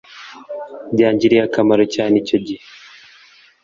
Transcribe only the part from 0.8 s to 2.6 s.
Byangiriye akamaro cyane icyo